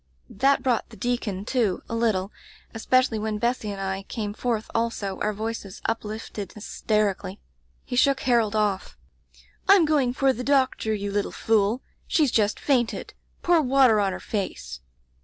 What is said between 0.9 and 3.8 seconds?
deacon to, a little, especially when Bessy and